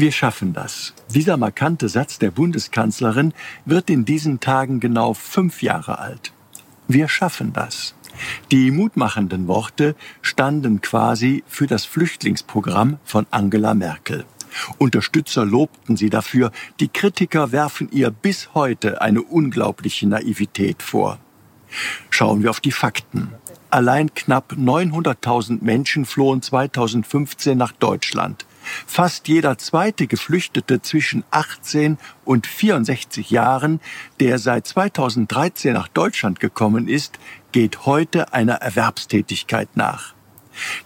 [0.00, 0.94] Wir schaffen das.
[1.12, 3.34] Dieser markante Satz der Bundeskanzlerin
[3.66, 6.32] wird in diesen Tagen genau fünf Jahre alt.
[6.88, 7.94] Wir schaffen das.
[8.50, 14.24] Die mutmachenden Worte standen quasi für das Flüchtlingsprogramm von Angela Merkel.
[14.78, 21.18] Unterstützer lobten sie dafür, die Kritiker werfen ihr bis heute eine unglaubliche Naivität vor.
[22.08, 23.34] Schauen wir auf die Fakten.
[23.68, 28.46] Allein knapp 900.000 Menschen flohen 2015 nach Deutschland.
[28.86, 33.80] Fast jeder zweite Geflüchtete zwischen 18 und 64 Jahren,
[34.20, 37.18] der seit 2013 nach Deutschland gekommen ist,
[37.52, 40.14] geht heute einer Erwerbstätigkeit nach.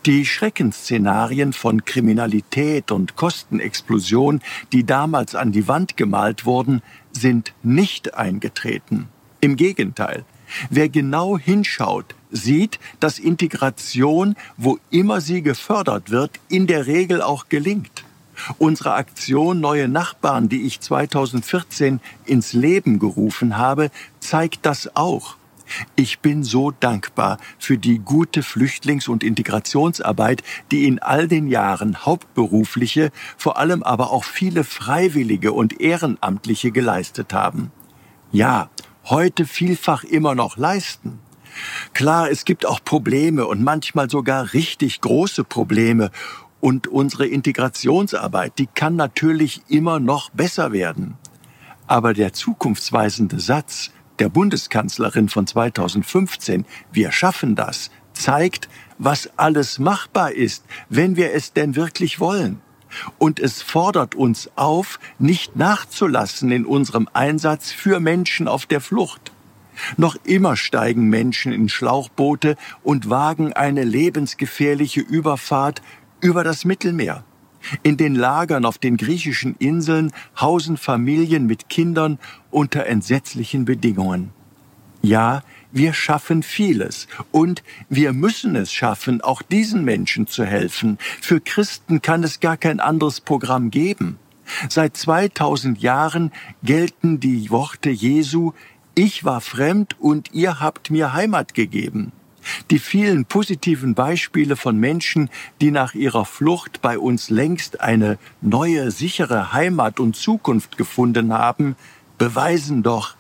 [0.07, 4.41] Die Schreckensszenarien von Kriminalität und Kostenexplosion,
[4.73, 6.83] die damals an die Wand gemalt wurden,
[7.13, 9.09] sind nicht eingetreten.
[9.41, 10.25] Im Gegenteil,
[10.71, 17.49] wer genau hinschaut, sieht, dass Integration, wo immer sie gefördert wird, in der Regel auch
[17.49, 18.05] gelingt.
[18.59, 23.91] Unsere Aktion Neue Nachbarn, die ich 2014 ins Leben gerufen habe,
[24.21, 25.37] zeigt das auch.
[25.97, 32.05] Ich bin so dankbar für die gute Flüchtlings- und Integrationsarbeit, die in all den Jahren
[32.05, 37.71] hauptberufliche, vor allem aber auch viele Freiwillige und Ehrenamtliche geleistet haben.
[38.31, 38.69] Ja,
[39.05, 41.19] heute vielfach immer noch leisten.
[41.93, 46.11] Klar, es gibt auch Probleme und manchmal sogar richtig große Probleme.
[46.61, 51.19] Und unsere Integrationsarbeit, die kann natürlich immer noch besser werden.
[51.87, 58.69] Aber der zukunftsweisende Satz, der Bundeskanzlerin von 2015, wir schaffen das, zeigt,
[58.99, 62.61] was alles machbar ist, wenn wir es denn wirklich wollen.
[63.19, 69.34] Und es fordert uns auf, nicht nachzulassen in unserem Einsatz für Menschen auf der Flucht.
[69.97, 75.83] Noch immer steigen Menschen in Schlauchboote und wagen eine lebensgefährliche Überfahrt
[76.21, 77.25] über das Mittelmeer.
[77.83, 82.19] In den Lagern auf den griechischen Inseln hausen Familien mit Kindern
[82.51, 84.31] unter entsetzlichen Bedingungen.
[85.03, 90.99] Ja, wir schaffen vieles und wir müssen es schaffen, auch diesen Menschen zu helfen.
[91.21, 94.19] Für Christen kann es gar kein anderes Programm geben.
[94.69, 96.33] Seit 2000 Jahren
[96.63, 98.53] gelten die Worte Jesu,
[98.95, 102.13] ich war fremd und ihr habt mir Heimat gegeben.
[102.71, 108.91] Die vielen positiven Beispiele von Menschen, die nach ihrer Flucht bei uns längst eine neue,
[108.91, 111.77] sichere Heimat und Zukunft gefunden haben,
[112.19, 113.17] beweisen doch,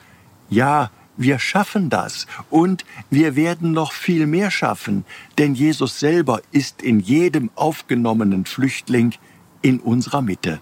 [0.50, 5.04] ja, wir schaffen das und wir werden noch viel mehr schaffen,
[5.38, 9.14] denn Jesus selber ist in jedem aufgenommenen Flüchtling
[9.62, 10.60] in unserer Mitte.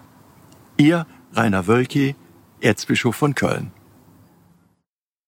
[0.77, 2.15] Ihr Rainer Wölki,
[2.61, 3.73] Erzbischof von Köln.